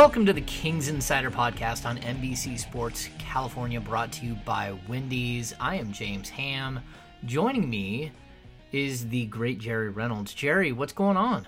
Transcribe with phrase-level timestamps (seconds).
[0.00, 5.52] Welcome to the Kings Insider Podcast on NBC Sports California, brought to you by Wendy's.
[5.60, 6.80] I am James Ham.
[7.26, 8.10] Joining me
[8.72, 10.32] is the great Jerry Reynolds.
[10.32, 11.46] Jerry, what's going on?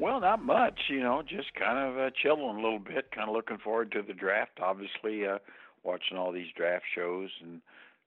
[0.00, 3.36] Well, not much, you know, just kind of uh, chilling a little bit, kind of
[3.36, 4.58] looking forward to the draft.
[4.60, 5.38] Obviously, uh,
[5.84, 7.60] watching all these draft shows and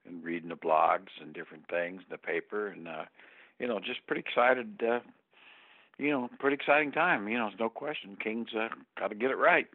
[0.06, 3.06] and reading the blogs and different things, in the paper, and uh,
[3.60, 4.84] you know, just pretty excited.
[4.86, 5.00] Uh,
[6.00, 7.28] you know, pretty exciting time.
[7.28, 8.18] You know, there's no question.
[8.22, 9.68] Kings uh, got to get it right.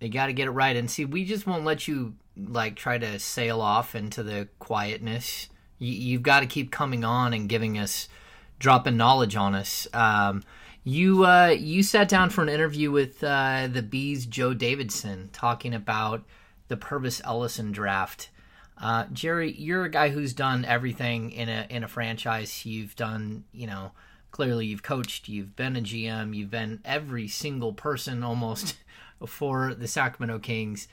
[0.00, 0.76] They got to get it right.
[0.76, 5.48] And see, we just won't let you like try to sail off into the quietness.
[5.78, 8.08] You, you've got to keep coming on and giving us,
[8.58, 9.86] dropping knowledge on us.
[9.92, 10.42] Um,
[10.84, 15.74] you uh, you sat down for an interview with uh, the Bees, Joe Davidson, talking
[15.74, 16.24] about
[16.68, 18.30] the Pervis Ellison draft.
[18.76, 22.66] Uh, Jerry, you're a guy who's done everything in a in a franchise.
[22.66, 23.92] You've done, you know,
[24.34, 28.74] clearly you've coached, you've been a GM, you've been every single person almost
[29.28, 30.88] for the Sacramento Kings.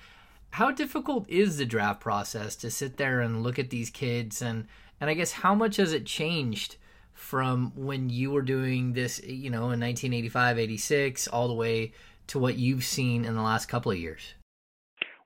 [0.52, 4.68] How difficult is the draft process to sit there and look at these kids and
[5.00, 6.76] and I guess how much has it changed
[7.14, 11.94] from when you were doing this, you know, in 1985, 86 all the way
[12.28, 14.36] to what you've seen in the last couple of years?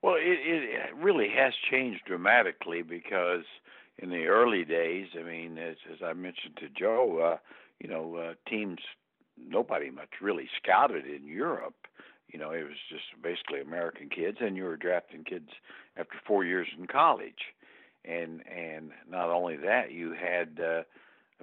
[0.02, 3.44] Well, it, it really has changed dramatically because
[3.98, 7.36] in the early days, I mean, as, as I mentioned to Joe, uh,
[7.80, 8.78] you know, uh, teams,
[9.36, 11.74] nobody much really scouted in Europe.
[12.28, 15.50] You know, it was just basically American kids, and you were drafting kids
[15.96, 17.54] after four years in college,
[18.04, 20.82] and and not only that, you had uh,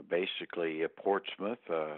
[0.09, 1.97] basically uh, Portsmouth, uh,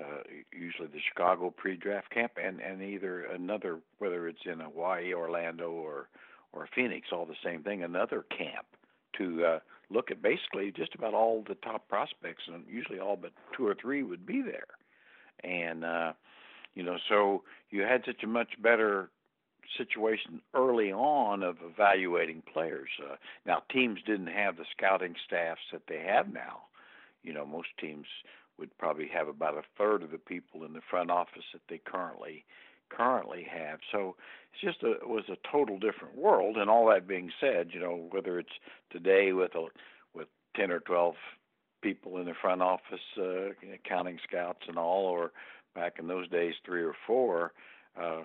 [0.00, 0.22] uh,
[0.52, 6.08] usually the Chicago pre-draft camp, and and either another, whether it's in Hawaii, Orlando, or
[6.52, 8.66] or Phoenix, all the same thing, another camp
[9.16, 9.58] to uh,
[9.90, 13.74] look at basically just about all the top prospects, and usually all but two or
[13.74, 14.66] three would be there.
[15.42, 16.12] And uh,
[16.74, 19.10] you know, so you had such a much better
[19.76, 22.88] situation early on of evaluating players.
[23.02, 26.62] Uh, now, teams didn't have the scouting staffs that they have now.
[27.22, 28.06] You know, most teams
[28.58, 31.78] would probably have about a third of the people in the front office that they
[31.78, 32.44] currently
[32.90, 33.80] currently have.
[33.92, 34.16] So
[34.52, 36.56] it's just a, it was a total different world.
[36.56, 38.48] And all that being said, you know, whether it's
[38.90, 39.66] today with a
[40.14, 41.14] with ten or twelve
[41.82, 43.50] people in the front office, uh,
[43.88, 45.32] counting scouts and all, or
[45.74, 47.52] back in those days three or four,
[48.00, 48.22] uh,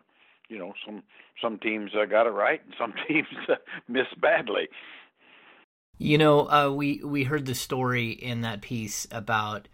[0.49, 1.03] you know, some
[1.41, 3.55] some teams uh, got it right and some teams uh,
[3.87, 4.67] missed badly.
[5.97, 9.67] You know, uh, we we heard the story in that piece about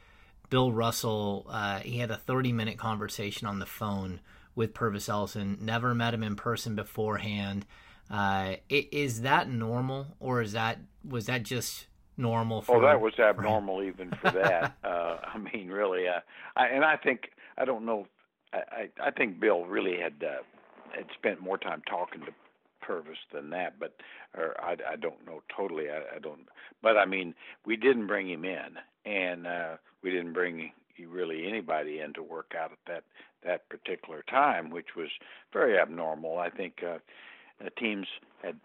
[0.49, 1.47] Bill Russell.
[1.49, 4.19] Uh, he had a thirty minute conversation on the phone
[4.55, 5.57] with Pervis Ellison.
[5.61, 7.65] Never met him in person beforehand.
[8.09, 11.87] Uh, is that normal, or is that was that just
[12.17, 12.61] normal?
[12.61, 14.75] For, oh, that was abnormal even for that.
[14.83, 16.19] uh, I mean, really, uh,
[16.55, 18.07] I, and I think I don't know.
[18.53, 20.43] I I, I think Bill really had uh,
[20.95, 22.33] had spent more time talking to
[22.85, 23.95] Pervis than that, but
[24.35, 25.89] or I, I don't know totally.
[25.89, 26.49] I, I don't,
[26.81, 27.33] but I mean,
[27.65, 30.71] we didn't bring him in, and uh, we didn't bring
[31.07, 33.03] really anybody in to work out at that
[33.45, 35.09] that particular time, which was
[35.51, 36.37] very abnormal.
[36.37, 36.99] I think uh,
[37.77, 38.07] teams
[38.43, 38.55] had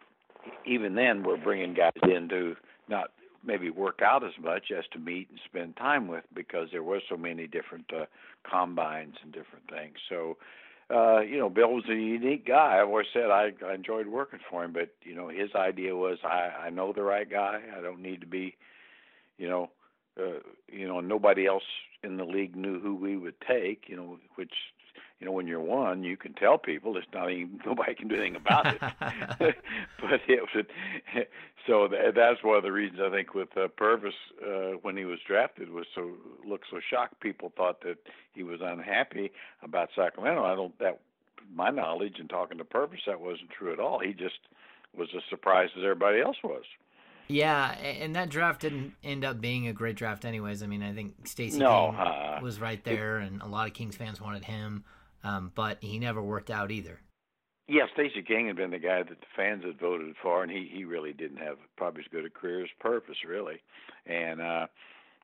[0.64, 2.56] even then were bringing guys in to
[2.88, 3.10] not
[3.44, 7.00] maybe work out as much as to meet and spend time with because there were
[7.08, 8.04] so many different uh,
[8.48, 9.94] combines and different things.
[10.08, 10.36] So,
[10.92, 12.78] uh, you know, Bill was a unique guy.
[12.80, 16.18] I've always said I, I enjoyed working for him, but you know, his idea was
[16.24, 17.60] I, I know the right guy.
[17.76, 18.56] I don't need to be,
[19.38, 19.70] you know,
[20.18, 21.64] uh, you know, nobody else
[22.02, 23.84] in the league knew who we would take.
[23.88, 24.52] You know, which
[25.18, 28.16] you know, when you're one, you can tell people it's not even nobody can do
[28.16, 28.80] anything about it.
[29.38, 30.66] but it was
[31.66, 34.12] so that, that's one of the reasons I think with uh, Pervis
[34.44, 36.12] uh, when he was drafted was so
[36.46, 37.20] looked so shocked.
[37.20, 37.96] People thought that
[38.34, 39.32] he was unhappy
[39.62, 40.44] about Sacramento.
[40.44, 41.00] I don't that
[41.54, 43.98] my knowledge and talking to Pervis that wasn't true at all.
[43.98, 44.38] He just
[44.96, 46.64] was as surprised as everybody else was.
[47.28, 50.62] Yeah, and that draft didn't end up being a great draft, anyways.
[50.62, 53.74] I mean, I think Stacy no, King uh, was right there, and a lot of
[53.74, 54.84] Kings fans wanted him,
[55.24, 57.00] um, but he never worked out either.
[57.68, 60.70] Yeah, Stacey King had been the guy that the fans had voted for, and he
[60.72, 63.60] he really didn't have probably as good a career as Pervis, really.
[64.06, 64.66] And uh,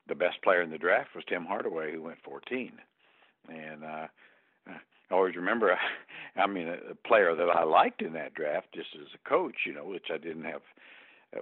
[0.09, 2.73] the best player in the draft was Tim Hardaway, who went 14.
[3.47, 4.07] And uh,
[4.67, 5.77] I always remember,
[6.35, 9.73] I mean, a player that I liked in that draft, just as a coach, you
[9.73, 10.61] know, which I didn't have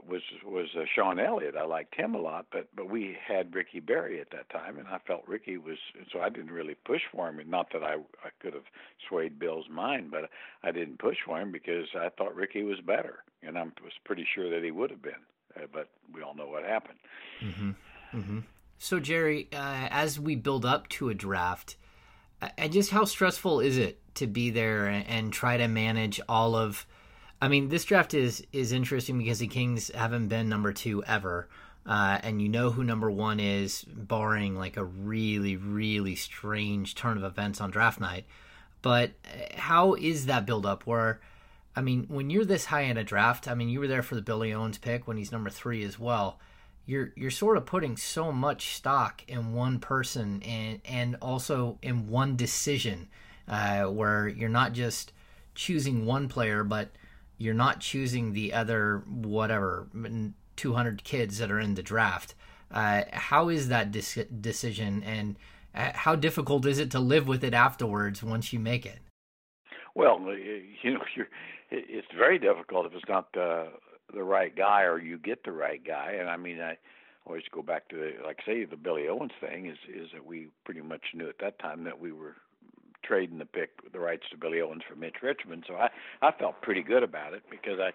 [0.07, 1.55] was was uh, Sean Elliott.
[1.57, 4.87] I liked him a lot, but but we had Ricky Berry at that time, and
[4.87, 5.77] I felt Ricky was
[6.11, 7.39] so I didn't really push for him.
[7.39, 8.63] And not that I I could have
[9.07, 10.29] swayed Bill's mind, but
[10.63, 14.25] I didn't push for him because I thought Ricky was better, and I was pretty
[14.33, 15.13] sure that he would have been.
[15.55, 16.99] Uh, but we all know what happened.
[17.43, 17.71] Mm-hmm.
[18.13, 18.39] Mm-hmm.
[18.77, 21.75] So Jerry, uh, as we build up to a draft,
[22.57, 26.55] and just how stressful is it to be there and, and try to manage all
[26.55, 26.85] of
[27.41, 31.49] I mean, this draft is is interesting because the Kings haven't been number two ever,
[31.87, 37.17] uh, and you know who number one is, barring like a really really strange turn
[37.17, 38.25] of events on draft night.
[38.83, 40.85] But uh, how is that build up?
[40.85, 41.19] Where,
[41.75, 44.13] I mean, when you're this high in a draft, I mean, you were there for
[44.13, 46.39] the Billy Owens pick when he's number three as well.
[46.85, 52.07] You're you're sort of putting so much stock in one person and and also in
[52.07, 53.07] one decision,
[53.47, 55.11] uh, where you're not just
[55.55, 56.91] choosing one player, but
[57.41, 59.87] you're not choosing the other whatever
[60.55, 62.35] 200 kids that are in the draft.
[62.69, 65.35] Uh, how is that dis- decision, and
[65.75, 68.99] uh, how difficult is it to live with it afterwards once you make it?
[69.95, 70.19] Well,
[70.83, 71.01] you know,
[71.71, 73.69] it's very difficult if it's not the
[74.13, 76.17] the right guy or you get the right guy.
[76.19, 76.77] And I mean, I
[77.25, 80.49] always go back to the, like say the Billy Owens thing is is that we
[80.65, 82.35] pretty much knew at that time that we were
[83.11, 85.65] trading the pick, the rights to Billy Owens for Mitch Richmond.
[85.67, 85.89] So I
[86.21, 87.91] I felt pretty good about it because I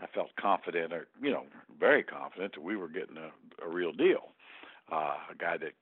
[0.00, 1.42] I felt confident, or you know,
[1.80, 4.28] very confident that we were getting a, a real deal,
[4.92, 5.72] uh, a guy that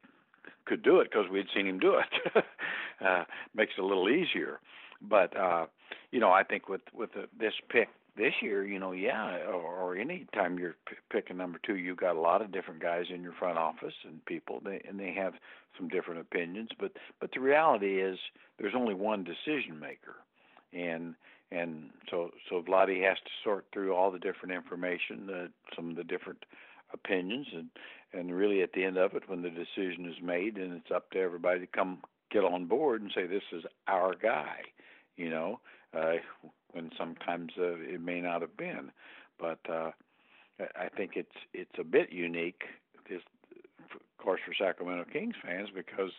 [0.64, 2.44] could do it because we'd seen him do it.
[3.06, 3.24] uh,
[3.54, 4.58] makes it a little easier,
[5.02, 5.66] but uh,
[6.10, 9.62] you know, I think with with the, this pick this year, you know, yeah, or,
[9.62, 13.06] or any time you're p- picking number two, you've got a lot of different guys
[13.14, 15.34] in your front office and people, they, and they have
[15.78, 16.70] some different opinions.
[16.78, 18.18] But but the reality is,
[18.58, 20.16] there's only one decision maker,
[20.72, 21.14] and
[21.50, 25.96] and so so Vlade has to sort through all the different information, uh, some of
[25.96, 26.44] the different
[26.92, 27.68] opinions, and
[28.12, 31.10] and really at the end of it, when the decision is made, and it's up
[31.12, 31.98] to everybody to come
[32.30, 34.58] get on board and say this is our guy,
[35.16, 35.60] you know.
[35.96, 36.16] Uh,
[36.72, 38.90] when sometimes uh, it may not have been.
[39.38, 39.92] But uh,
[40.60, 42.62] I think it's it's a bit unique,
[43.08, 43.22] this,
[43.92, 46.12] of course, for Sacramento Kings fans because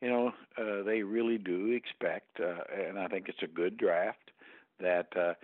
[0.00, 4.30] you know uh, they really do expect, uh, and I think it's a good draft
[4.80, 5.34] that uh,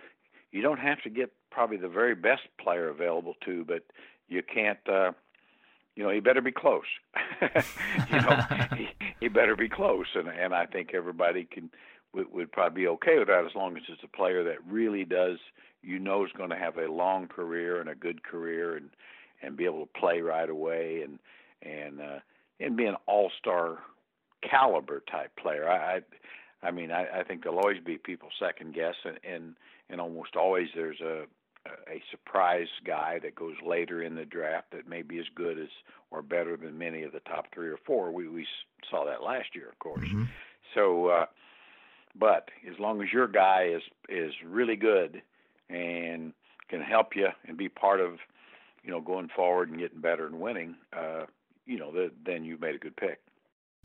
[0.51, 3.83] you don't have to get probably the very best player available to, but
[4.27, 4.79] you can't.
[4.87, 5.11] Uh,
[5.95, 6.85] you know, he better be close.
[7.41, 8.39] you know,
[8.77, 8.87] he,
[9.19, 11.69] he better be close, and and I think everybody can
[12.13, 15.05] would, would probably be okay with that as long as it's a player that really
[15.05, 15.37] does
[15.81, 18.89] you know is going to have a long career and a good career and
[19.41, 21.19] and be able to play right away and
[21.61, 22.19] and uh,
[22.59, 23.79] and be an all star
[24.49, 25.67] caliber type player.
[25.67, 29.55] I I, I mean I, I think there'll always be people second guess and, and
[29.89, 31.23] and almost always there's a
[31.87, 35.67] a surprise guy that goes later in the draft that may be as good as
[36.11, 38.11] or better than many of the top three or four.
[38.11, 38.45] We we
[38.89, 40.07] saw that last year, of course.
[40.07, 40.23] Mm-hmm.
[40.73, 41.25] So uh,
[42.17, 45.21] but as long as your guy is is really good
[45.69, 46.33] and
[46.69, 48.19] can help you and be part of,
[48.83, 51.25] you know, going forward and getting better and winning, uh,
[51.65, 53.19] you know, the, then you've made a good pick.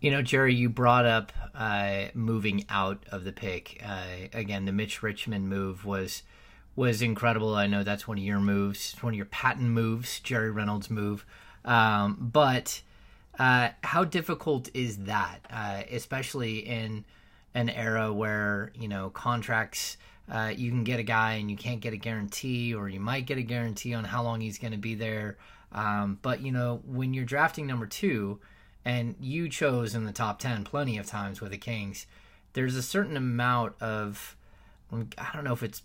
[0.01, 3.81] You know, Jerry, you brought up uh, moving out of the pick.
[3.85, 6.23] Uh, again, the Mitch Richmond move was
[6.77, 7.55] was incredible.
[7.55, 11.25] I know that's one of your moves, one of your patent moves, Jerry Reynolds' move.
[11.65, 12.83] Um, but
[13.39, 17.05] uh, how difficult is that, uh, especially in
[17.55, 19.97] an era where you know contracts
[20.31, 23.27] uh, you can get a guy and you can't get a guarantee or you might
[23.27, 25.37] get a guarantee on how long he's going to be there
[25.75, 28.39] Um, but you know, when you're drafting number two,
[28.85, 32.07] and you chose in the top ten plenty of times with the Kings,
[32.53, 34.37] there's a certain amount of
[34.93, 35.83] I don't know if it's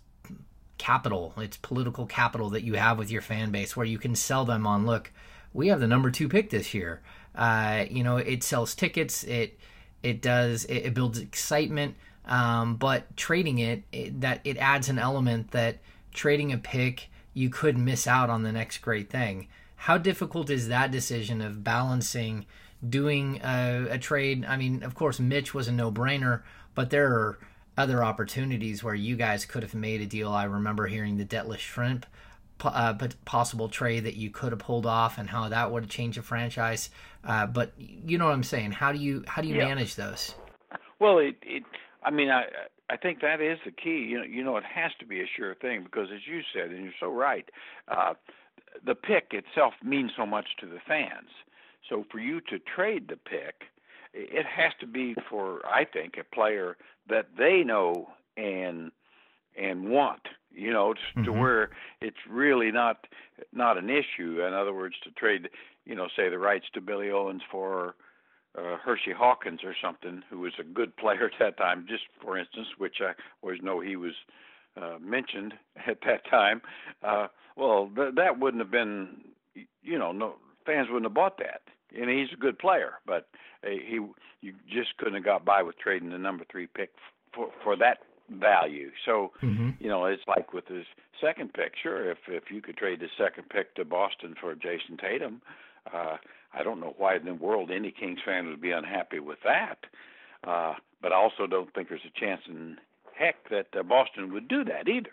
[0.78, 4.44] capital, it's political capital that you have with your fan base where you can sell
[4.44, 5.12] them on look,
[5.52, 7.02] we have the number two pick this year.
[7.34, 9.58] Uh, you know, it sells tickets, it
[10.02, 11.94] it does it, it builds excitement,
[12.26, 15.78] um, but trading it, it that it adds an element that
[16.12, 19.48] trading a pick you could miss out on the next great thing.
[19.76, 22.46] How difficult is that decision of balancing
[22.86, 24.44] doing a, a trade?
[24.44, 26.42] I mean, of course, Mitch was a no brainer,
[26.74, 27.38] but there are
[27.78, 30.30] other opportunities where you guys could have made a deal.
[30.30, 32.04] I remember hearing the Detlef Schrempf
[32.64, 36.18] uh, possible trade that you could have pulled off and how that would have changed
[36.18, 36.90] a franchise.
[37.24, 38.72] Uh, but you know what I'm saying?
[38.72, 39.66] How do you how do you yeah.
[39.66, 40.34] manage those?
[40.98, 41.62] Well, it, it
[42.04, 42.44] I mean I
[42.90, 44.06] I think that is the key.
[44.08, 46.70] You know, you know it has to be a sure thing because as you said,
[46.70, 47.48] and you're so right,
[47.88, 48.14] uh,
[48.84, 51.28] the pick itself means so much to the fans.
[51.88, 53.62] So for you to trade the pick,
[54.12, 56.76] it has to be for I think a player
[57.08, 58.90] that they know and
[59.58, 61.24] and want you know to, mm-hmm.
[61.24, 63.06] to where it's really not
[63.52, 65.48] not an issue in other words to trade
[65.84, 67.94] you know say the rights to Billy Owens for
[68.58, 72.38] uh, Hersey Hawkins or something who was a good player at that time just for
[72.38, 74.14] instance which I always know he was
[74.76, 75.54] uh, mentioned
[75.86, 76.62] at that time
[77.02, 79.08] uh well th- that wouldn't have been
[79.82, 80.34] you know no
[80.66, 81.62] fans wouldn't have bought that
[81.98, 83.28] and he's a good player, but
[83.64, 84.00] uh, he
[84.40, 86.90] you just couldn't have got by with trading the number three pick
[87.34, 87.98] for for that
[88.30, 88.90] value.
[89.04, 89.70] So mm-hmm.
[89.78, 90.84] you know, it's like with his
[91.20, 91.72] second pick.
[91.82, 95.42] Sure, if if you could trade the second pick to Boston for Jayson Tatum,
[95.92, 96.16] uh,
[96.54, 99.78] I don't know why in the world any Kings fan would be unhappy with that.
[100.46, 102.76] Uh, but I also don't think there's a chance in
[103.14, 105.12] heck that uh, Boston would do that either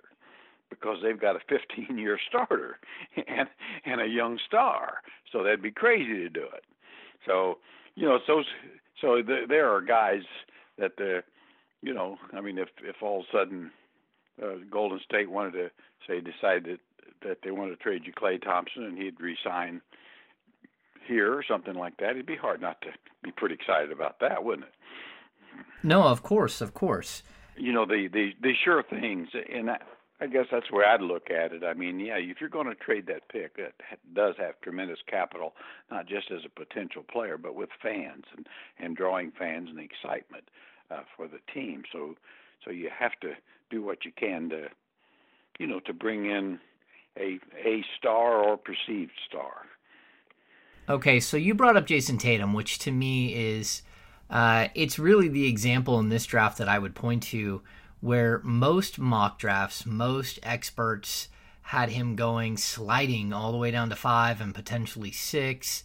[0.70, 2.80] because they've got a 15 year starter
[3.16, 3.50] and
[3.86, 6.64] and a young star so that'd be crazy to do it
[7.26, 7.58] so
[7.96, 8.44] you know so
[9.02, 10.24] so the, there are guys
[10.78, 11.24] that the
[11.82, 13.72] you know i mean if if all of a sudden
[14.42, 15.70] uh, golden state wanted to
[16.08, 16.80] say decide that
[17.24, 19.82] that they wanted to trade you Klay thompson and he'd resign
[21.08, 22.90] here or something like that it'd be hard not to
[23.24, 24.74] be pretty excited about that wouldn't it?
[25.84, 27.24] No of course of course.
[27.56, 29.82] You know the the the sure things and that
[30.20, 31.64] I guess that's where I'd look at it.
[31.64, 33.76] I mean, yeah, if you're going to trade that pick, it
[34.16, 35.54] does have tremendous capital,
[35.92, 38.48] not just as a potential player, but with fans and
[38.80, 40.50] and drawing fans and excitement
[40.92, 41.84] uh, for the team.
[41.92, 42.16] So,
[42.64, 43.34] so you have to
[43.70, 44.68] do what you can to,
[45.60, 46.60] you know, to bring in
[47.18, 49.66] a a star or perceived star.
[50.90, 53.82] Okay, so you brought up Jayson Tatum, which to me is,
[54.30, 57.62] uh, it's really the example in this draft that I would point to
[58.00, 61.28] where most mock drafts, most experts
[61.64, 65.84] had him going sliding all the way down to five and potentially six.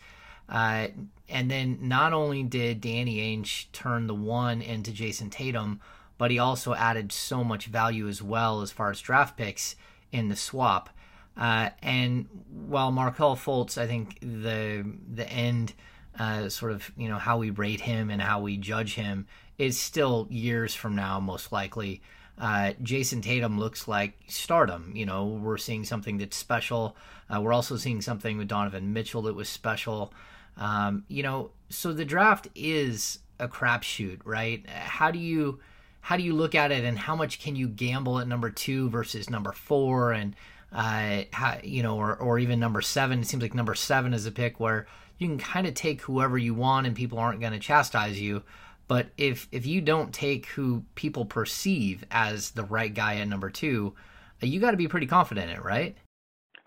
[0.49, 0.88] Uh,
[1.28, 5.80] and then not only did Danny Ainge turn the one into Jayson Tatum,
[6.18, 9.75] but he also added so much value as well as far as draft picks
[10.12, 10.90] in the swap.
[11.37, 12.28] Uh, and
[12.68, 14.84] while Markelle Fultz, I think the
[15.14, 15.72] the end
[16.18, 19.26] uh, sort of you know how we rate him and how we judge him
[19.58, 22.02] is still years from now, most likely.
[22.38, 24.92] Uh, Jayson Tatum looks like stardom.
[24.94, 26.96] You know, we're seeing something that's special.
[27.32, 30.12] Uh, we're also seeing something with Donovan Mitchell that was special.
[30.56, 34.68] Um, you know, so the draft is a crapshoot, right?
[34.68, 35.61] How do you
[36.00, 38.90] how do you look at it, and how much can you gamble at number two
[38.90, 40.35] versus number four, and
[40.73, 43.21] uh, how, you know, or or even number seven?
[43.21, 44.87] It seems like number seven is a pick where
[45.18, 48.42] you can kind of take whoever you want, and people aren't going to chastise you.
[48.88, 53.49] But if if you don't take who people perceive as the right guy at number
[53.49, 53.94] two,
[54.42, 55.97] uh, you got to be pretty confident in it, right?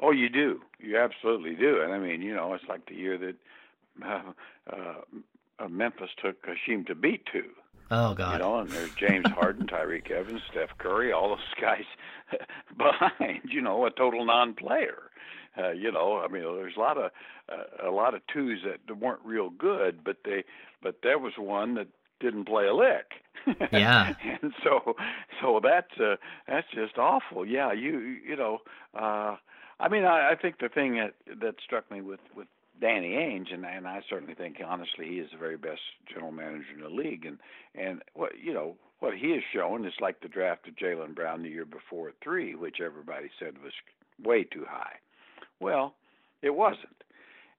[0.01, 0.61] Oh, you do.
[0.79, 1.81] You absolutely do.
[1.81, 3.35] And I mean, you know, it's like the year that
[4.05, 4.21] uh,
[5.59, 7.43] uh, Memphis took Hasheem Thabeet to.
[7.91, 8.33] Oh God!
[8.33, 11.85] You know, and there's James Harden, Tyreke Evans, Steph Curry, all those guys
[12.77, 13.41] behind.
[13.45, 15.03] You know, a total non-player.
[15.57, 17.11] Uh, you know, I mean, there's a lot of
[17.47, 20.43] uh, a lot of twos that weren't real good, but they
[20.81, 21.87] but there was one that
[22.19, 23.11] didn't play a lick.
[23.71, 24.13] Yeah.
[24.41, 24.95] and so
[25.41, 26.15] so that's uh,
[26.47, 27.45] that's just awful.
[27.45, 28.59] Yeah, you you know,
[28.99, 29.35] uh
[29.79, 32.47] I mean I, I think the thing that that struck me with with
[32.81, 36.73] Danny Ainge and and I certainly think honestly he is the very best general manager
[36.75, 37.39] in the league and
[37.73, 41.43] and what you know what he has shown is like the draft of Jaylen Brown
[41.43, 43.73] the year before at three, which everybody said was
[44.23, 44.95] way too high.
[45.59, 45.95] Well,
[46.41, 47.03] it wasn't,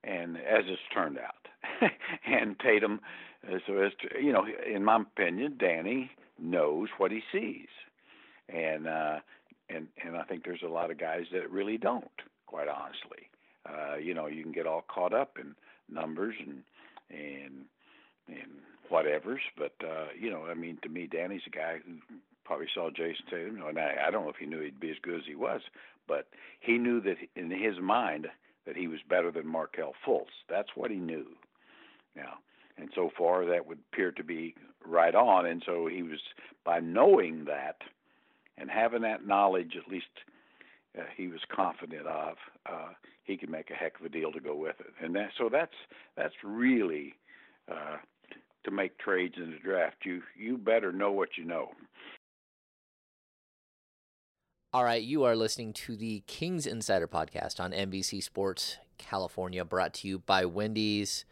[0.03, 1.91] and as it's turned out,
[2.25, 2.99] and Tatum
[3.47, 7.67] uh, so as to, you know, in my opinion, Danny knows what he sees,
[8.49, 9.19] and uh,
[9.69, 12.05] and and I think there's a lot of guys that really don't,
[12.47, 13.29] quite honestly.
[13.67, 15.55] Uh, you know, you can get all caught up in
[15.93, 16.63] numbers and
[17.09, 17.65] and
[18.27, 18.51] and
[18.89, 22.89] whatever's, but uh, you know, I mean, to me, Danny's a guy who probably saw
[22.89, 23.61] Jayson Tatum.
[23.67, 25.61] And I, I don't know if he knew he'd be as good as he was,
[26.07, 26.27] but
[26.61, 28.27] he knew that in his mind
[28.65, 30.25] that he was better than Markelle Fultz.
[30.49, 31.25] That's what he knew.
[32.15, 32.35] Now,
[32.77, 34.55] and so far that would appear to be
[34.85, 35.45] right on.
[35.45, 36.19] And so he was
[36.63, 37.77] by knowing that
[38.57, 40.05] and having that knowledge, at least
[40.97, 42.89] uh, he was confident of, uh,
[43.23, 44.93] he could make a heck of a deal to go with it.
[45.01, 45.75] And that so that's
[46.15, 47.13] that's really
[47.71, 47.97] uh,
[48.63, 49.97] to make trades in the draft.
[50.05, 51.69] You you better know what you know.
[54.73, 59.93] All right, you are listening to the Kings Insider Podcast on NBC Sports California, brought
[59.95, 61.25] to you by Wendy's.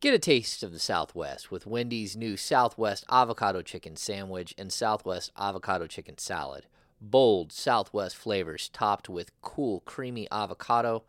[0.00, 5.30] Get a taste of the Southwest with Wendy's new Southwest Avocado Chicken Sandwich and Southwest
[5.38, 6.66] Avocado Chicken Salad.
[7.02, 11.02] Bold Southwest flavors topped with cool, creamy avocado,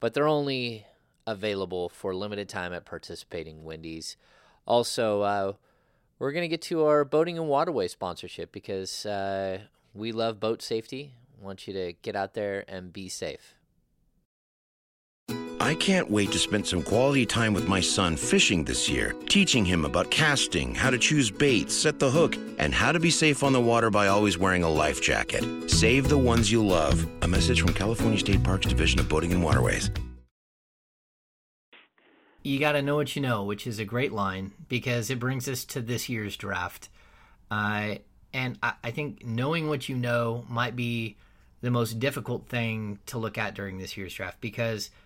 [0.00, 0.86] but they're only
[1.24, 4.16] available for limited time at participating Wendy's.
[4.66, 5.52] Also, uh,
[6.18, 9.60] we're going to get to our boating and waterway sponsorship because uh,
[9.94, 11.14] we love boat safety.
[11.40, 13.54] I want you to get out there and be safe.
[15.62, 19.62] I can't wait to spend some quality time with my son fishing this year, teaching
[19.62, 23.44] him about casting, how to choose baits, set the hook, and how to be safe
[23.44, 25.44] on the water by always wearing a life jacket.
[25.70, 27.06] Save the ones you love.
[27.20, 29.90] A message from California State Parks Division of Boating and Waterways.
[32.42, 35.46] You got to know what you know, which is a great line because it brings
[35.46, 36.88] us to this year's draft.
[37.50, 37.96] Uh,
[38.32, 41.18] and I, I think knowing what you know might be
[41.60, 44.88] the most difficult thing to look at during this year's draft because–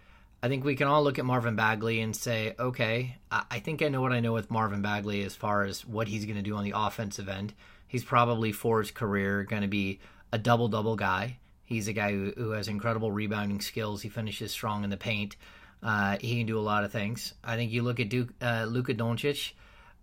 [0.44, 3.88] I think we can all look at Marvin Bagley and say, okay, I think I
[3.88, 6.54] know what I know with Marvin Bagley as far as what he's going to do
[6.54, 7.54] on the offensive end.
[7.88, 10.00] He's probably for his career going to be
[10.32, 11.38] a double double guy.
[11.64, 14.02] He's a guy who, who, has incredible rebounding skills.
[14.02, 15.36] He finishes strong in the paint.
[15.82, 17.32] Uh, he can do a lot of things.
[17.42, 19.52] I think you look at Duke, uh, Luka Doncic.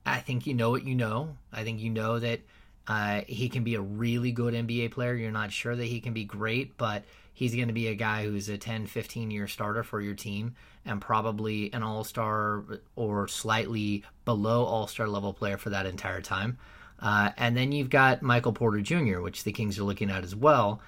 [0.08, 1.38] I think you know what you know.
[1.54, 2.40] I think you know that
[2.88, 5.14] uh, he can be a really good NBA player.
[5.14, 8.26] You're not sure that he can be great, but he's going to be a guy
[8.26, 12.64] who's a 10, 15 year starter for your team and probably an all star
[12.96, 16.58] or slightly below all star level player for that entire time.
[17.00, 20.36] Uh, and then you've got Michael Porter Jr., which the Kings are looking at as
[20.36, 20.82] well.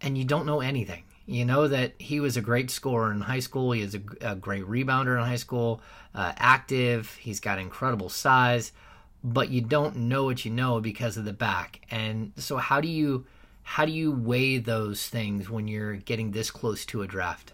[0.00, 1.04] And you don't know anything.
[1.26, 3.72] You know that he was a great scorer in high school.
[3.72, 5.80] He is a, a great rebounder in high school,
[6.14, 7.14] uh, active.
[7.20, 8.72] He's got incredible size,
[9.22, 11.82] but you don't know what you know because of the back.
[11.90, 13.26] And so, how do you
[13.70, 17.52] how do you weigh those things when you're getting this close to a draft?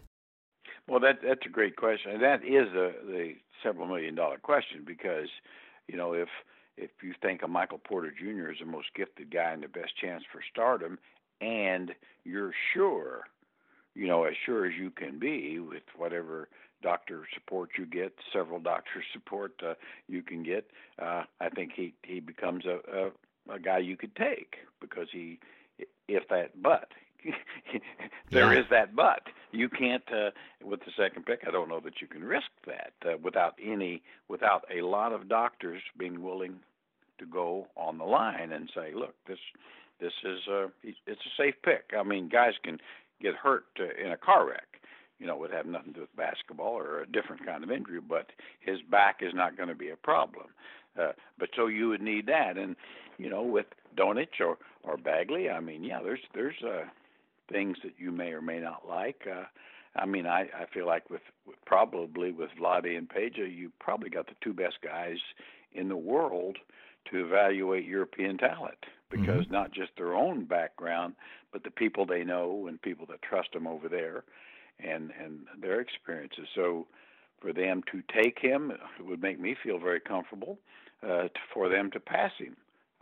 [0.88, 4.82] Well, that that's a great question, and that is a, the several million dollar question
[4.86, 5.28] because,
[5.88, 6.30] you know, if
[6.78, 8.48] if you think of Michael Porter Jr.
[8.48, 10.98] as the most gifted guy and the best chance for stardom,
[11.42, 13.24] and you're sure,
[13.94, 16.48] you know, as sure as you can be with whatever
[16.82, 19.74] doctor support you get, several doctor support uh,
[20.08, 23.10] you can get, uh, I think he he becomes a, a
[23.54, 25.40] a guy you could take because he
[26.08, 26.88] if that but.
[28.32, 28.60] There Yeah.
[28.60, 29.22] is that but.
[29.52, 30.30] You can't uh,
[30.64, 34.02] with the second pick i don't know that you can risk that uh, without any
[34.28, 36.56] without a lot of doctors being willing
[37.18, 39.38] to go on the line and say look this
[40.00, 41.92] this is uh it's a safe pick.
[41.98, 42.78] I mean guys can
[43.22, 44.66] get hurt uh, in a car wreck.
[45.18, 47.70] You know it would have nothing to do with basketball or a different kind of
[47.70, 48.26] injury but
[48.60, 50.46] his back is not going to be a problem
[50.98, 52.76] uh, but so you would need that and
[53.18, 55.50] you know with Doncic or or Bagley.
[55.50, 56.84] I mean, yeah, there's there's uh,
[57.50, 59.26] things that you may or may not like.
[59.30, 59.44] Uh,
[59.96, 64.10] I mean, I I feel like with, with probably with Vlade and Peja, you probably
[64.10, 65.18] got the two best guys
[65.72, 66.58] in the world
[67.10, 68.78] to evaluate European talent
[69.10, 71.14] because not just their own background,
[71.52, 74.24] but the people they know and people that trust them over there,
[74.80, 76.46] and and their experiences.
[76.54, 76.86] So
[77.40, 80.58] for them to take him, it would make me feel very comfortable.
[81.02, 82.56] Uh, to, for them to pass him,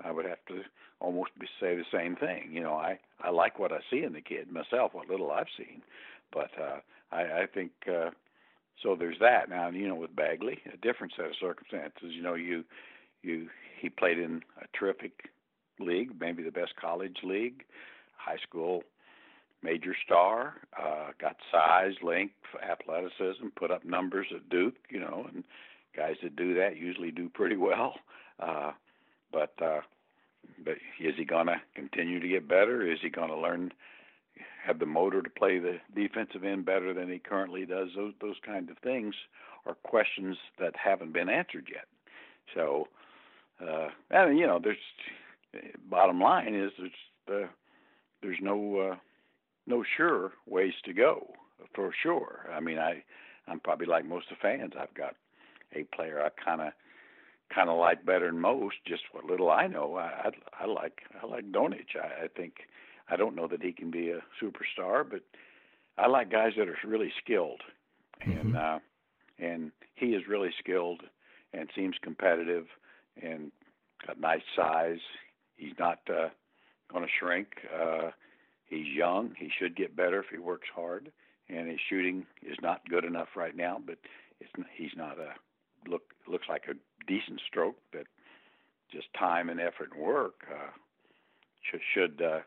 [0.04, 0.62] I would have to
[1.00, 2.50] almost be, say the same thing.
[2.50, 5.46] You know, I I like what I see in the kid myself, what little I've
[5.56, 5.82] seen,
[6.32, 6.80] but uh,
[7.12, 8.10] I I think uh,
[8.82, 8.96] so.
[8.96, 9.68] There's that now.
[9.70, 12.10] You know, with Bagley, a different set of circumstances.
[12.10, 12.64] You know, you
[13.22, 13.48] you
[13.80, 15.30] he played in a terrific
[15.78, 17.64] league, maybe the best college league,
[18.16, 18.82] high school
[19.64, 25.42] major star, uh, got size, length, athleticism, put up numbers at Duke, you know, and
[25.96, 27.94] guys that do that usually do pretty well.
[28.40, 28.72] Uh,
[29.32, 29.80] but uh,
[30.64, 32.90] but is he going to continue to get better?
[32.90, 33.72] Is he going to learn
[34.64, 37.88] have the motor to play the defensive end better than he currently does?
[37.96, 39.14] Those those kinds of things
[39.66, 41.86] are questions that haven't been answered yet.
[42.54, 42.88] So,
[43.60, 44.76] uh, and you know, there's
[45.88, 47.48] bottom line is there's uh,
[48.22, 48.96] there's no uh,
[49.66, 51.26] no sure ways to go
[51.74, 52.46] for sure.
[52.52, 53.02] I mean, I
[53.46, 54.72] I'm probably like most of the fans.
[54.78, 55.14] I've got
[55.74, 56.72] a player I kind of
[57.54, 58.76] kind of like better than most.
[58.86, 61.96] Just what little I know, I I, I like I like Doncic.
[61.96, 62.54] I, I think
[63.08, 65.20] I don't know that he can be a superstar, but
[65.98, 67.60] I like guys that are really skilled,
[68.26, 68.38] mm-hmm.
[68.38, 68.78] and uh,
[69.38, 71.02] and he is really skilled
[71.52, 72.66] and seems competitive
[73.22, 73.52] and
[74.06, 74.98] got nice size.
[75.56, 76.28] He's not uh,
[76.90, 77.48] going to shrink.
[77.72, 78.10] Uh,
[78.66, 79.34] he's young.
[79.38, 81.12] He should get better if he works hard.
[81.48, 83.98] And his shooting is not good enough right now, but
[84.40, 85.34] it's he's not a
[85.88, 86.74] look looks like a
[87.06, 87.76] decent stroke.
[87.92, 88.06] But
[88.92, 90.70] just time and effort and work uh,
[91.70, 92.40] should should uh,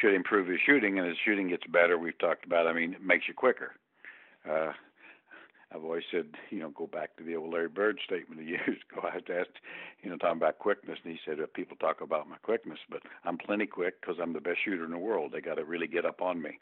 [0.00, 0.98] should improve his shooting.
[0.98, 1.98] And his shooting gets better.
[1.98, 2.66] We've talked about.
[2.66, 3.72] I mean, it makes you quicker.
[4.48, 4.72] Uh,
[5.74, 8.84] I've always said, you know, go back to the old Larry Bird statement he used.
[8.94, 9.48] Go ahead to ask,
[10.02, 13.02] you know, talking about quickness, and he said, uh, people talk about my quickness, but
[13.24, 15.32] I'm plenty quick because I'm the best shooter in the world.
[15.32, 16.58] They got to really get up on me,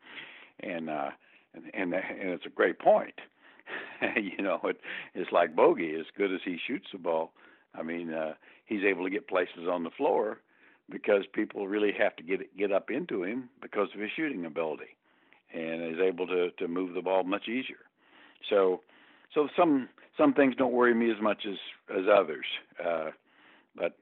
[0.60, 1.10] and uh,
[1.54, 3.14] and and, and it's a great point.
[4.16, 4.80] you know, it,
[5.14, 5.98] it's like Bogi.
[5.98, 7.32] As good as he shoots the ball,
[7.74, 8.34] I mean, uh,
[8.66, 10.38] he's able to get places on the floor
[10.90, 14.96] because people really have to get get up into him because of his shooting ability,
[15.52, 17.84] and is able to to move the ball much easier.
[18.50, 18.80] So
[19.34, 21.56] so some some things don't worry me as much as
[21.90, 22.46] as others,
[22.84, 23.10] uh,
[23.76, 23.96] but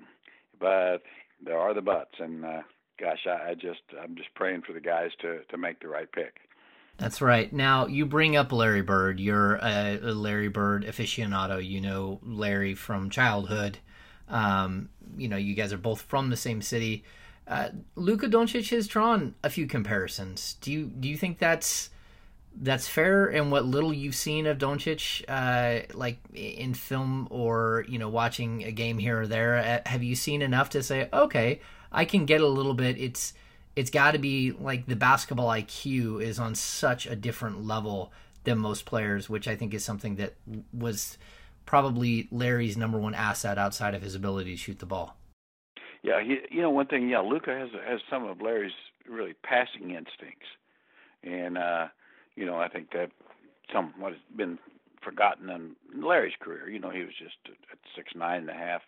[0.60, 1.02] but
[1.44, 2.62] there are the buts, and uh,
[2.98, 6.10] gosh, I, I just I'm just praying for the guys to to make the right
[6.10, 6.36] pick.
[6.98, 7.52] That's right.
[7.52, 9.18] Now you bring up Larry Bird.
[9.18, 11.64] You're a, Larry Bird aficionado.
[11.64, 13.78] You know Larry from childhood.
[14.28, 17.04] Um, you know you guys are both from the same city.
[17.46, 20.54] Uh, Luka Doncic has drawn a few comparisons.
[20.60, 21.90] Do you do you think that's
[22.54, 27.98] that's fair and what little you've seen of Doncic, uh, like in film or you
[27.98, 31.60] know watching a game here or there, uh, have you seen enough to say, okay,
[31.90, 32.98] I can get a little bit.
[32.98, 33.32] It's
[33.76, 38.12] it's got to be like the basketball IQ is on such a different level
[38.44, 40.34] than most players, which I think is something that
[40.72, 41.16] was
[41.64, 45.16] probably Larry's number one asset outside of his ability to shoot the ball.
[46.02, 47.08] Yeah, he, you know one thing.
[47.08, 48.72] Yeah, Luka has has some of Larry's
[49.08, 50.48] really passing instincts,
[51.22, 51.86] and uh,
[52.34, 53.10] you know, I think that
[53.72, 54.58] some what has been
[55.02, 56.68] forgotten in Larry's career.
[56.68, 57.36] You know, he was just
[57.70, 58.82] at six nine and a half.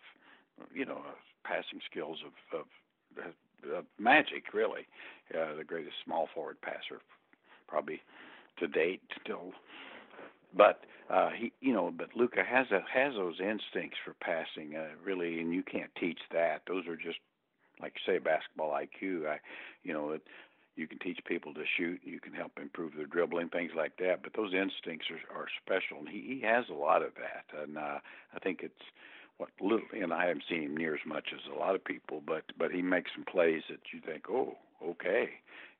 [0.73, 1.01] You know,
[1.45, 2.65] passing skills of of,
[3.73, 4.87] of magic, really.
[5.33, 7.01] Uh, the greatest small forward passer,
[7.67, 8.01] probably
[8.59, 9.53] to date, still.
[10.55, 14.89] But uh, he, you know, but Luka has a, has those instincts for passing, uh,
[15.03, 16.61] really, and you can't teach that.
[16.67, 17.19] Those are just
[17.81, 19.27] like say basketball IQ.
[19.27, 19.39] I,
[19.83, 20.21] you know, it,
[20.75, 21.99] you can teach people to shoot.
[22.03, 24.23] You can help improve their dribbling, things like that.
[24.23, 27.61] But those instincts are, are special, and he, he has a lot of that.
[27.61, 27.99] And uh,
[28.33, 28.73] I think it's
[29.37, 32.21] what little, and I haven't seen him near as much as a lot of people,
[32.25, 35.29] but but he makes some plays that you think, oh, okay,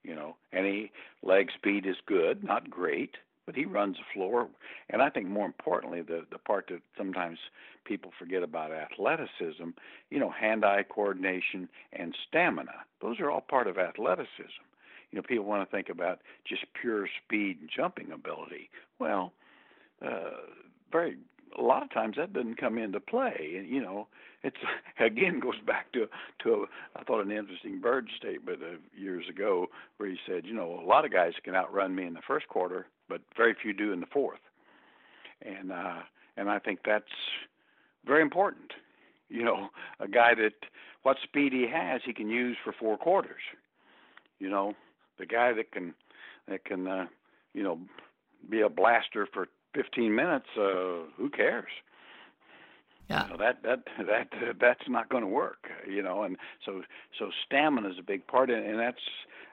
[0.04, 0.36] you know.
[0.52, 0.92] And he
[1.24, 3.16] leg speed is good, not great,
[3.46, 4.48] but he runs the floor.
[4.90, 7.40] And I think more importantly, the the part that sometimes
[7.86, 9.70] people forget about athleticism,
[10.10, 12.84] you know, hand-eye coordination and stamina.
[13.02, 14.66] Those are all part of athleticism
[15.16, 18.70] you know, people want to think about just pure speed and jumping ability.
[19.00, 19.32] Well,
[20.06, 20.32] uh,
[20.92, 21.16] very
[21.58, 23.56] a lot of times that doesn't come into play.
[23.58, 24.08] And you know,
[24.44, 24.58] it's
[25.00, 26.08] again goes back to
[26.44, 30.54] to a, I thought an interesting Bird statement of years ago where he said, you
[30.54, 33.74] know, a lot of guys can outrun me in the first quarter, but very few
[33.74, 34.40] do in the fourth.
[35.42, 36.00] And uh,
[36.38, 37.06] and I think that's
[38.06, 38.74] very important.
[39.30, 40.54] You know, a guy that
[41.04, 43.42] what speed he has, he can use for four quarters.
[44.40, 44.74] You know,
[45.18, 45.94] the guy that can
[46.48, 47.06] that can uh,
[47.54, 47.80] you know
[48.50, 51.70] be a blaster for 15 minutes, uh, who cares?
[53.10, 53.28] Yeah.
[53.30, 56.82] Know, that that that uh, that's not going to work, you know, and so
[57.20, 59.02] so stamina is a big part, and, and that's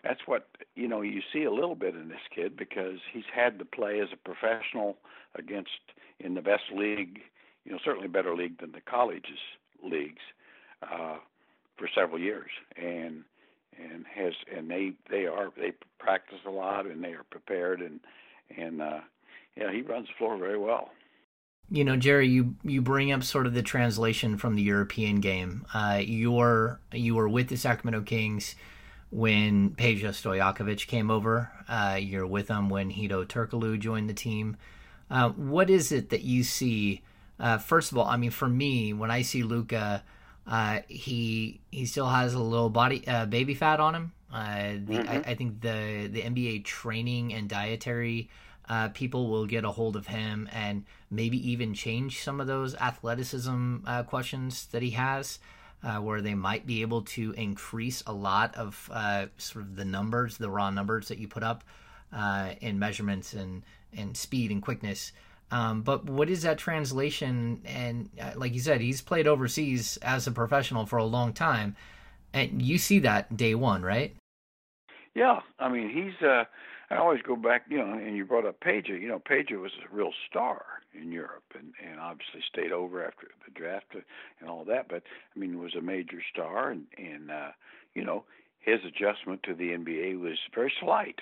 [0.02, 3.58] that's what you know you see a little bit in this kid because he's had
[3.58, 4.96] to play as a professional
[5.34, 5.70] against
[6.18, 7.20] in the best league,
[7.64, 9.38] you know, certainly better league than the colleges
[9.82, 10.22] leagues
[10.82, 11.16] uh,
[11.76, 13.24] for several years, and
[13.78, 18.00] and has and they they are they practice a lot and they are prepared and
[18.56, 19.00] and uh
[19.56, 20.90] yeah he runs the floor very well
[21.70, 25.64] you know jerry you you bring up sort of the translation from the european game
[25.74, 28.54] uh you're you were with the sacramento kings
[29.10, 34.56] when Peja Stojakovic came over uh you're with them when Hedo Turkoglu joined the team
[35.10, 37.02] uh, what is it that you see
[37.38, 40.02] uh first of all i mean for me when i see Luka,
[40.46, 44.12] uh, he he still has a little body uh, baby fat on him.
[44.32, 45.08] Uh, the, mm-hmm.
[45.08, 48.30] I, I, think the the NBA training and dietary
[48.68, 52.74] uh, people will get a hold of him and maybe even change some of those
[52.76, 55.38] athleticism uh, questions that he has,
[55.82, 58.90] uh, where they might be able to increase a lot of
[59.38, 61.64] sort of the numbers, the raw numbers that you put up.
[62.12, 63.62] uh, in measurements and
[63.96, 65.12] and speed and quickness.
[65.50, 67.60] Um, but what is that translation?
[67.66, 71.76] And uh, like you said, he's played overseas as a professional for a long time,
[72.32, 74.16] and you see that day one, right?
[75.14, 76.26] Yeah, I mean he's.
[76.92, 79.00] I always go back, you know, and you brought up Peja.
[79.00, 83.28] You know, Peja was a real star in Europe, and and obviously stayed over after
[83.46, 83.94] the draft
[84.40, 84.88] and all that.
[84.88, 85.02] But
[85.34, 87.50] I mean, was a major star, and and uh,
[87.94, 88.24] you know,
[88.60, 91.20] his adjustment to the NBA was very slight.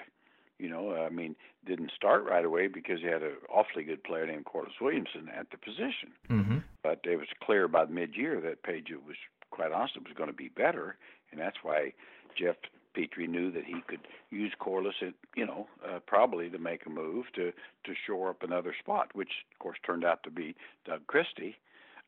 [0.58, 4.26] You know, I mean, didn't start right away because he had an awfully good player
[4.26, 6.12] named Corliss Williamson at the position.
[6.28, 6.58] Mm-hmm.
[6.82, 9.16] But it was clear by mid-year that Peja was,
[9.50, 10.96] quite honestly, was going to be better,
[11.30, 11.94] and that's why
[12.36, 12.56] Geoff
[12.94, 14.00] Petrie knew that he could
[14.30, 17.52] use Corliss, at, you know, uh, probably to make a move to
[17.84, 21.56] to shore up another spot, which of course turned out to be Doug Christie,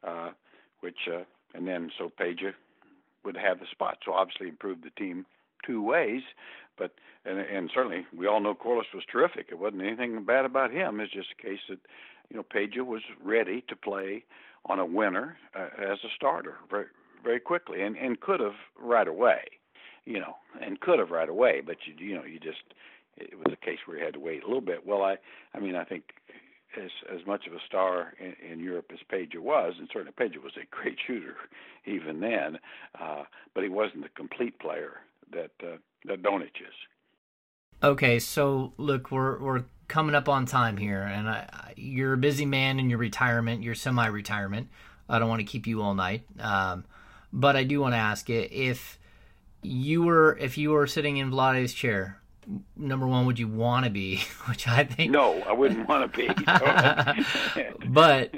[0.05, 0.31] uh,
[0.81, 1.23] which uh,
[1.55, 2.53] and then so Peja
[3.25, 3.99] would have the spot.
[4.05, 5.27] So obviously improved the team
[5.65, 6.23] two ways,
[6.77, 6.93] but
[7.25, 9.47] and and certainly we all know Corliss was terrific.
[9.51, 11.01] It wasn't anything bad about him.
[11.01, 11.79] It's just a case that
[12.31, 14.25] you know Peja was ready to play
[14.67, 16.87] on a winner uh, as a starter very
[17.23, 19.45] very quickly and and could have right away,
[20.05, 21.63] you know, and could have right away.
[21.65, 22.63] But you you know you just
[23.17, 24.87] it was a case where you had to wait a little bit.
[24.87, 25.17] Well, I
[25.55, 26.05] I mean I think
[26.77, 30.43] as as much of a star in, in Europe as Peja was, and certainly Peja
[30.43, 31.37] was a great shooter
[31.87, 32.59] even then,
[33.01, 35.01] uh, but he wasn't the complete player
[35.33, 36.75] that uh, that Doncic is.
[37.83, 42.47] Okay, so look, we're we're coming up on time here, and I, you're a busy
[42.47, 44.69] man in your retirement, your semi-retirement.
[45.09, 46.85] I don't want to keep you all night, um,
[47.33, 48.99] but I do want to ask you if
[49.63, 52.19] you were if you were sitting in Vlade's chair.
[52.77, 54.17] Number one, would you want to be?
[54.49, 56.29] Which I think no, I wouldn't want to be.
[57.89, 58.35] but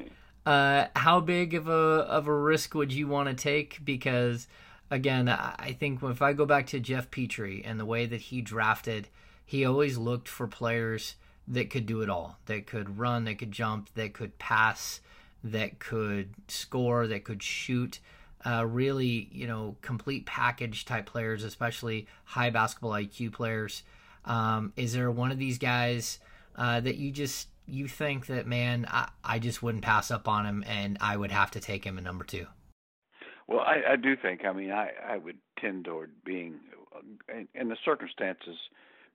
[0.46, 3.84] uh, how big of a of a risk would you want to take?
[3.84, 4.46] Because
[4.90, 8.42] again, I think if I go back to Geoff Petrie and the way that he
[8.42, 9.08] drafted,
[9.44, 11.16] he always looked for players
[11.48, 12.38] that could do it all.
[12.46, 15.00] That could run, that could jump, that could pass,
[15.42, 18.00] that could score, that could shoot.
[18.46, 23.83] Uh, really, you know, complete package type players, especially high basketball IQ players.
[24.26, 26.18] Um, is there one of these guys
[26.57, 30.44] uh, that you just you think that man, I, I just wouldn't pass up on
[30.46, 32.46] him, and I would have to take him at number two?
[33.46, 34.44] Well, I, I do think.
[34.44, 36.61] I mean, I I would tend toward being,
[37.28, 38.57] and, and the circumstances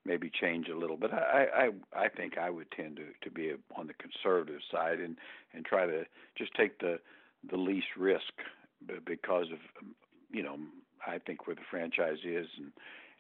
[0.06, 3.54] maybe change a little, but I I I think I would tend to to be
[3.76, 5.18] on the conservative side and
[5.54, 6.06] and try to
[6.38, 7.00] just take the
[7.50, 8.34] the least risk
[9.06, 9.60] because of
[10.32, 10.58] you know
[11.06, 12.72] I think where the franchise is and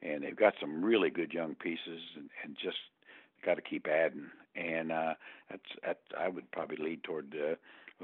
[0.01, 2.77] and they've got some really good young pieces and and just
[3.45, 5.13] got to keep adding and uh
[5.49, 7.55] that's that I would probably lead toward uh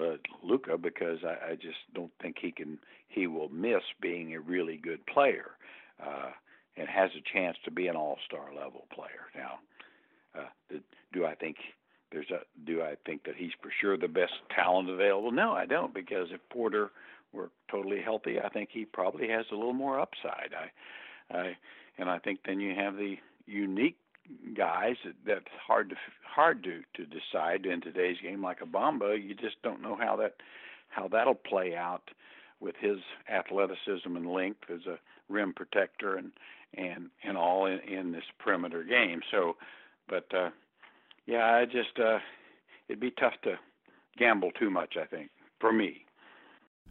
[0.01, 4.39] uh, Luka because I, I just don't think he can he will miss being a
[4.39, 5.51] really good player
[6.05, 6.31] uh,
[6.77, 9.29] and has a chance to be an all star level player.
[9.35, 9.59] Now,
[10.37, 10.77] uh,
[11.13, 11.57] do I think
[12.11, 15.31] there's a do I think that he's for sure the best talent available?
[15.31, 16.91] No, I don't because if Porter
[17.35, 20.51] were totally healthy, I think he probably has a little more upside.
[20.57, 21.57] I, I
[21.97, 23.97] and I think then you have the unique
[24.57, 25.95] guys that, that's hard to
[26.25, 29.21] hard to to decide in today's game like a Bamba.
[29.21, 30.35] You just don't know how that
[30.89, 32.09] how that'll play out
[32.59, 32.97] with his
[33.29, 36.31] athleticism and length as a rim protector and
[36.77, 39.21] and and all in, in this perimeter game.
[39.31, 39.55] So,
[40.07, 40.49] but uh,
[41.25, 42.19] yeah, I just uh,
[42.87, 43.55] it'd be tough to
[44.17, 44.95] gamble too much.
[45.01, 46.04] I think for me.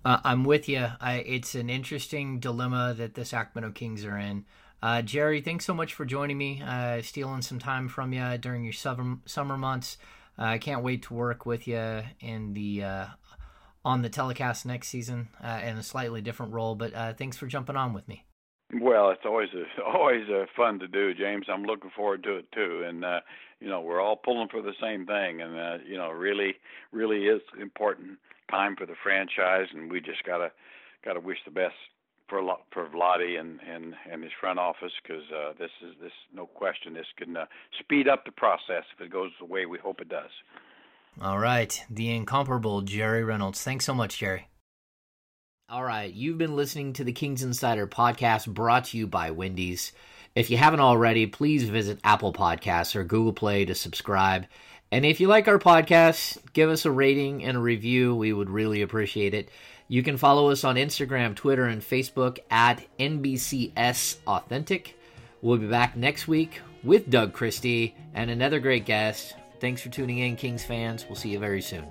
[0.04, 0.86] Uh, I'm with you.
[1.00, 4.44] I, it's an interesting dilemma that the Sacramento Kings are in.
[4.82, 8.64] Uh, Jerry, thanks so much for joining me, uh, stealing some time from you during
[8.64, 9.96] your summer summer months.
[10.38, 13.06] Uh, I can't wait to work with you in the uh,
[13.82, 16.74] on the telecast next season uh, in a slightly different role.
[16.74, 18.26] But uh, thanks for jumping on with me.
[18.78, 21.46] Well, it's always a, always a fun to do, James.
[21.48, 22.84] I'm looking forward to it too.
[22.86, 23.02] And
[23.58, 26.56] you know, we're all pulling for the same thing, and you know, really,
[26.92, 28.18] really is important
[28.50, 30.50] time for the franchise, and we just gotta
[31.04, 31.74] gotta wish the best
[32.28, 32.40] for
[32.72, 36.94] for Vlade and and and his front office because uh, this is this no question
[36.94, 37.46] this can uh,
[37.80, 40.30] speed up the process if it goes the way we hope it does.
[41.20, 43.62] All right, the incomparable Jerry Reynolds.
[43.62, 44.48] Thanks so much, Jerry.
[45.68, 49.92] All right, you've been listening to the Kings Insider podcast brought to you by Wendy's.
[50.34, 54.46] If you haven't already, please visit Apple Podcasts or Google Play to subscribe.
[54.94, 58.14] And if you like our podcast, give us a rating and a review.
[58.14, 59.48] We would really appreciate it.
[59.88, 64.96] You can follow us on Instagram, Twitter, and Facebook at NBCS Authentic.
[65.42, 69.34] We'll be back next week with Doug Christie and another great guest.
[69.58, 71.06] Thanks for tuning in, Kings fans.
[71.08, 71.90] We'll see you very soon.